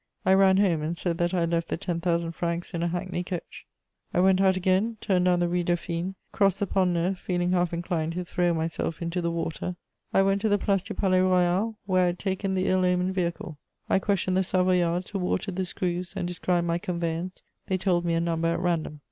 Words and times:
I 0.25 0.33
ran 0.33 0.57
home 0.57 0.81
and 0.81 0.97
said 0.97 1.19
that 1.19 1.31
I 1.31 1.41
had 1.41 1.51
left 1.51 1.67
the 1.67 1.77
ten 1.77 2.01
thousand 2.01 2.31
francs 2.31 2.71
in 2.73 2.81
a 2.81 2.87
hackney 2.87 3.23
coach. 3.23 3.67
I 4.15 4.19
went 4.19 4.41
out 4.41 4.57
again, 4.57 4.97
turned 4.99 5.25
down 5.25 5.37
the 5.39 5.47
Rue 5.47 5.63
Dauphine, 5.63 6.15
crossed 6.31 6.59
the 6.59 6.65
Pont 6.65 6.89
Neuf, 6.93 7.19
feeling 7.19 7.51
half 7.51 7.71
inclined 7.71 8.13
to 8.13 8.25
throw 8.25 8.51
myself 8.51 8.99
into 9.03 9.21
the 9.21 9.29
water; 9.29 9.75
I 10.11 10.23
went 10.23 10.41
to 10.41 10.49
the 10.49 10.57
Place 10.57 10.81
du 10.81 10.95
Palais 10.95 11.21
Royal, 11.21 11.77
where 11.85 12.01
I 12.05 12.07
had 12.07 12.17
taken 12.17 12.55
the 12.55 12.65
ill 12.67 12.83
omened 12.83 13.13
vehicle. 13.13 13.59
I 13.91 13.99
questioned 13.99 14.35
the 14.35 14.43
Savoyards 14.43 15.11
who 15.11 15.19
watered 15.19 15.55
the 15.55 15.65
screws, 15.67 16.13
and 16.15 16.27
described 16.27 16.65
my 16.65 16.79
conveyance; 16.79 17.43
they 17.67 17.77
told 17.77 18.03
me 18.03 18.15
a 18.15 18.19
number 18.19 18.47
at 18.47 18.59
random. 18.59 18.99